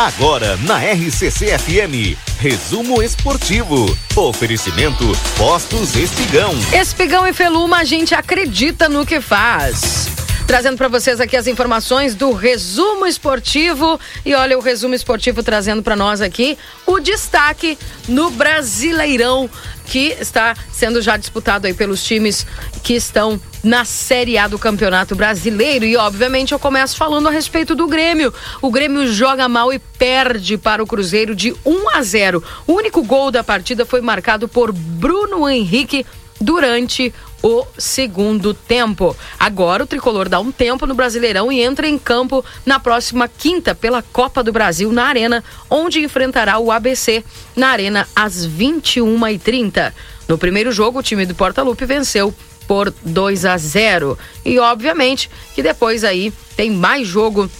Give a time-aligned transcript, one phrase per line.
[0.00, 3.94] Agora na RCC FM, resumo esportivo.
[4.16, 5.04] Oferecimento
[5.36, 6.54] Postos Espigão.
[6.72, 10.08] Espigão e Feluma, a gente acredita no que faz.
[10.46, 14.00] Trazendo para vocês aqui as informações do resumo esportivo.
[14.24, 16.56] E olha, o resumo esportivo trazendo para nós aqui
[16.86, 17.76] o destaque
[18.08, 19.50] no Brasileirão,
[19.90, 22.46] que está sendo já disputado aí pelos times
[22.80, 25.84] que estão na Série A do Campeonato Brasileiro.
[25.84, 28.32] E, obviamente, eu começo falando a respeito do Grêmio.
[28.62, 32.42] O Grêmio joga mal e perde para o Cruzeiro de 1 a 0.
[32.68, 36.06] O único gol da partida foi marcado por Bruno Henrique
[36.40, 37.12] durante
[37.42, 39.16] o segundo tempo.
[39.38, 43.74] Agora o tricolor dá um tempo no Brasileirão e entra em campo na próxima quinta
[43.74, 47.24] pela Copa do Brasil na Arena, onde enfrentará o ABC
[47.56, 49.92] na Arena às 21h30.
[50.28, 52.34] No primeiro jogo, o time do Porta Lupe venceu
[52.66, 54.18] por 2 a 0.
[54.44, 57.50] E obviamente que depois aí tem mais jogo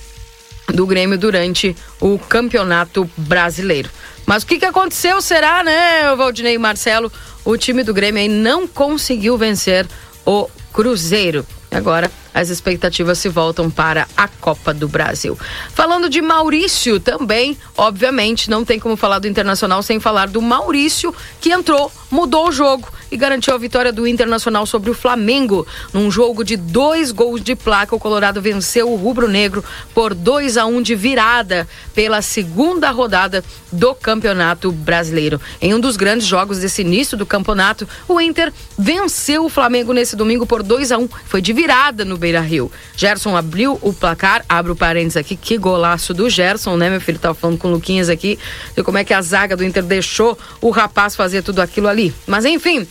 [0.73, 3.91] do Grêmio durante o Campeonato Brasileiro.
[4.25, 7.11] Mas o que, que aconteceu será, né, Valdinei e Marcelo?
[7.51, 9.87] O time do Grêmio aí não conseguiu vencer
[10.25, 11.47] o Cruzeiro.
[11.71, 15.39] Agora as expectativas se voltam para a Copa do Brasil.
[15.75, 21.15] Falando de Maurício também, obviamente, não tem como falar do Internacional sem falar do Maurício,
[21.41, 25.67] que entrou, mudou o jogo e garantiu a vitória do Internacional sobre o Flamengo.
[25.93, 30.57] Num jogo de dois gols de placa, o Colorado venceu o Rubro Negro por 2
[30.57, 35.41] a 1 um de virada pela segunda rodada do Campeonato Brasileiro.
[35.61, 40.15] Em um dos grandes jogos desse início do campeonato, o Inter venceu o Flamengo nesse
[40.15, 41.09] domingo por 2 a 1 um.
[41.27, 42.71] Foi de virada no Beira Rio.
[42.97, 46.91] Gerson abriu o placar, abre o parênteses aqui, que golaço do Gerson, né?
[46.91, 48.39] Meu filho tava falando com o Luquinhas aqui,
[48.77, 52.15] de como é que a zaga do Inter deixou o rapaz fazer tudo aquilo ali.
[52.27, 52.87] Mas enfim,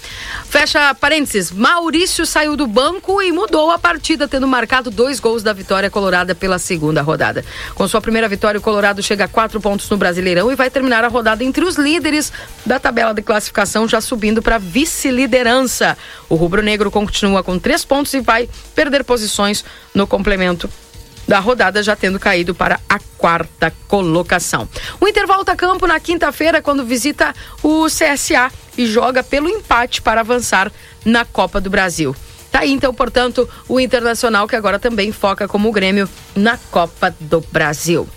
[0.45, 1.52] fecha parênteses.
[1.52, 6.34] Maurício saiu do banco e mudou a partida, tendo marcado dois gols da vitória colorada
[6.34, 7.44] pela segunda rodada.
[7.75, 11.03] Com sua primeira vitória, o Colorado chega a quatro pontos no Brasileirão e vai terminar
[11.03, 12.31] a rodada entre os líderes
[12.66, 15.97] da tabela de classificação, já subindo para vice-liderança.
[16.28, 20.70] O rubro-negro continua com três pontos e vai perder posições no complemento
[21.28, 24.68] da rodada, já tendo caído para a quarta colocação.
[25.00, 30.02] O Inter volta a campo na quinta-feira, quando visita o CSA e joga pelo empate
[30.02, 30.72] para avançar
[31.06, 32.16] na Copa do Brasil.
[32.52, 37.16] Tá aí, então, portanto, o Internacional, que agora também foca como o Grêmio na Copa
[37.20, 38.09] do Brasil.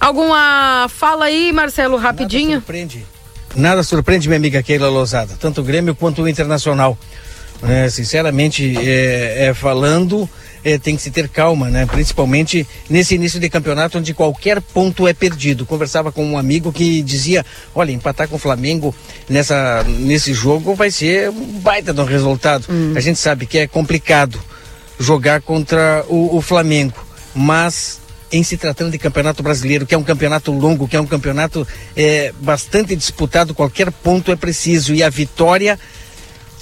[0.00, 2.48] Alguma fala aí, Marcelo, rapidinho?
[2.48, 3.06] Nada surpreende.
[3.54, 5.36] Nada surpreende, minha amiga Keila Lousada.
[5.38, 6.98] Tanto o Grêmio quanto o Internacional.
[7.66, 10.28] É, sinceramente, é, é, falando,
[10.62, 11.86] é, tem que se ter calma, né?
[11.86, 15.64] Principalmente nesse início de campeonato onde qualquer ponto é perdido.
[15.64, 17.44] Conversava com um amigo que dizia,
[17.74, 18.94] olha, empatar com o Flamengo
[19.28, 22.66] nessa, nesse jogo vai ser um baita de um resultado.
[22.68, 22.92] Hum.
[22.94, 24.38] A gente sabe que é complicado
[24.98, 27.04] jogar contra o, o Flamengo,
[27.34, 28.00] mas
[28.30, 31.66] em se tratando de campeonato brasileiro, que é um campeonato longo, que é um campeonato
[31.96, 35.78] é, bastante disputado, qualquer ponto é preciso e a vitória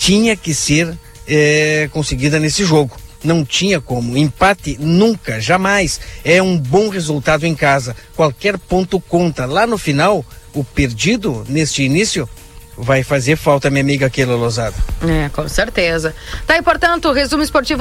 [0.03, 0.99] tinha que ser
[1.29, 2.97] é, conseguida nesse jogo.
[3.23, 4.17] Não tinha como.
[4.17, 6.01] Empate nunca, jamais.
[6.25, 7.95] É um bom resultado em casa.
[8.17, 9.47] Qualquer ponto conta.
[9.47, 12.29] Lá no final, o perdido neste início
[12.77, 14.75] vai fazer falta, minha amiga Keila Lozada.
[15.03, 16.13] É, com certeza.
[16.49, 17.81] Tá aí, portanto, o resumo esportivo